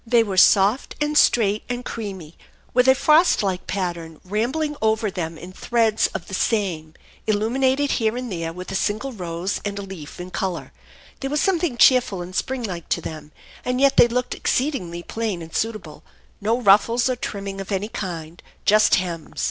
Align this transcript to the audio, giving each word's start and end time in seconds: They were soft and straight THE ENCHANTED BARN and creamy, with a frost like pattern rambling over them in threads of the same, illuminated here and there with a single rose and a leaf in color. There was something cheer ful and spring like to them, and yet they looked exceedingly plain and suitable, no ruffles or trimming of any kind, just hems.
They 0.07 0.23
were 0.23 0.35
soft 0.35 0.95
and 0.99 1.15
straight 1.15 1.67
THE 1.67 1.75
ENCHANTED 1.75 1.77
BARN 1.77 1.77
and 1.77 1.85
creamy, 1.85 2.37
with 2.73 2.87
a 2.87 2.95
frost 2.95 3.43
like 3.43 3.67
pattern 3.67 4.19
rambling 4.25 4.75
over 4.81 5.11
them 5.11 5.37
in 5.37 5.53
threads 5.53 6.07
of 6.15 6.27
the 6.27 6.33
same, 6.33 6.95
illuminated 7.27 7.91
here 7.91 8.17
and 8.17 8.31
there 8.31 8.51
with 8.51 8.71
a 8.71 8.73
single 8.75 9.11
rose 9.13 9.61
and 9.63 9.77
a 9.77 9.83
leaf 9.83 10.19
in 10.19 10.31
color. 10.31 10.73
There 11.19 11.29
was 11.29 11.39
something 11.39 11.77
cheer 11.77 12.01
ful 12.01 12.23
and 12.23 12.33
spring 12.35 12.63
like 12.63 12.89
to 12.89 13.01
them, 13.01 13.31
and 13.63 13.79
yet 13.79 13.97
they 13.97 14.07
looked 14.07 14.33
exceedingly 14.33 15.03
plain 15.03 15.39
and 15.43 15.55
suitable, 15.55 16.01
no 16.41 16.59
ruffles 16.59 17.07
or 17.07 17.15
trimming 17.15 17.61
of 17.61 17.71
any 17.71 17.87
kind, 17.89 18.41
just 18.65 18.95
hems. 18.95 19.39